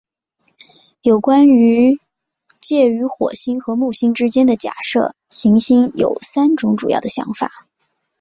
[1.03, 1.99] 有关于
[2.59, 7.67] 介于火星和木星之间的假设行星有三种主要的想法。